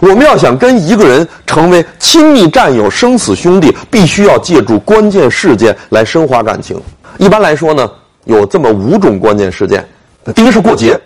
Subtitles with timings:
[0.00, 6.80] 我们要想跟一个人成为亲密战友、生死兄弟，必须要借助关键事件来升华感情。
[7.18, 7.90] 一般来说呢，
[8.24, 9.86] 有这么五种关键事件：
[10.34, 10.98] 第一是过节，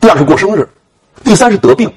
[0.00, 0.68] 第二是过生日，
[1.22, 1.88] 第三是得病，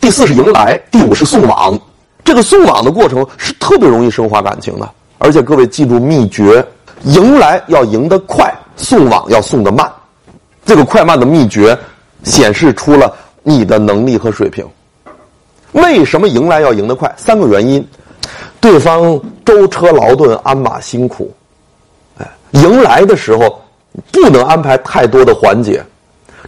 [0.00, 1.78] 第四是迎来，第五是送往。
[2.24, 4.90] 这个送往的过程是特别容易升华感情的。
[5.18, 6.64] 而且各位记住秘诀：
[7.02, 9.86] 迎来要迎得快，送往要送得慢。
[10.64, 11.78] 这个快慢的秘诀
[12.24, 14.66] 显示出了你的能力和水平。
[15.76, 17.12] 为什么迎来要赢得快？
[17.16, 17.86] 三个原因：
[18.60, 21.30] 对方舟车劳顿、鞍马辛苦，
[22.18, 23.62] 哎，迎来的时候
[24.10, 25.84] 不能安排太多的环节，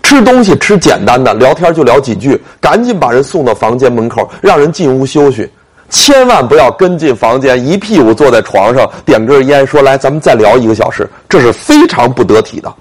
[0.02, 5.46] 吃东西吃简单的，聊天就聊几句，赶紧把人送到房间门口，让人进屋休息，
[5.90, 12.72] 千万不要跟进房间，一屁股坐在床上，点根烟，说来咱们再聊一个小时，这是非常不得体的。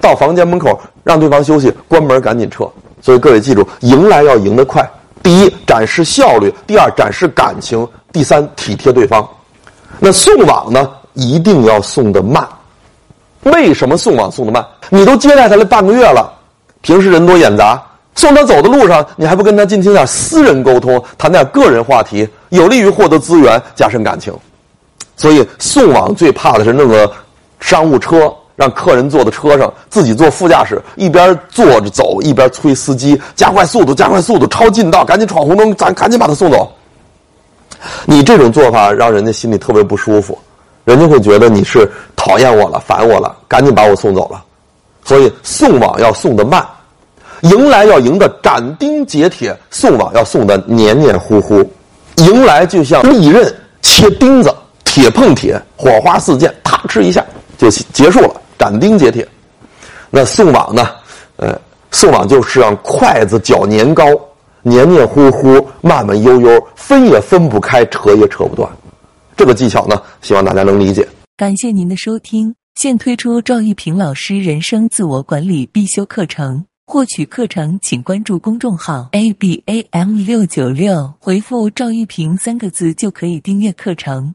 [0.00, 2.66] 到房间门口让对方休息，关门赶紧撤。
[3.02, 4.88] 所以各位记住，迎来要赢得快。
[5.22, 9.26] 第一，展示效率；第二，展示感情；第三，体贴对方。
[9.98, 12.46] 那送往呢，一定要送得慢。
[13.42, 14.64] 为什么送往送得慢？
[14.90, 16.32] 你都接待他了半个月了，
[16.80, 17.82] 平时人多眼杂，
[18.14, 24.34] 送他走的路上，你还不跟他进行点私人沟通，谈点个人话题，有利于获得资源，加深感情。
[25.16, 27.10] 所以送往最怕的是那个
[27.60, 28.32] 商务车。
[28.58, 36.68] 让客人坐在车上，自己坐副驾驶，一边坐着走，一边催司机加快速度，加快速度，超近道，赶紧闯红灯，咱赶紧把他送走。
[38.04, 40.36] 你这种做法让人家心里特别不舒服，
[40.84, 44.42] 人家会觉得你是讨厌我了，烦我了，赶紧把我送走了。
[45.04, 46.66] 所以送往要送的慢，
[47.42, 51.64] 迎来要迎的斩钉截铁，送往要送的黏黏糊糊。
[52.16, 57.24] 迎来就像利刃切钉子，铁碰铁，火花四溅，啪哧一下
[57.56, 58.32] 就结束了。
[58.58, 59.26] 斩钉截铁，
[60.10, 60.88] 那送往呢？
[61.36, 61.56] 呃，
[61.92, 64.04] 送往就是让筷子搅年糕，
[64.62, 68.68] 黏黏糊糊，慢慢悠悠，分也分不开，扯也扯不断。
[69.36, 71.06] 这个技巧呢，希望大家能理解。
[71.36, 76.64] 感谢您的收听，现推出赵玉平老师人生自我管理必修课程。
[76.90, 84.34] 获取课程，请关注公众号 a b a m 六九六，回复赵玉平三个字就可以订阅课程。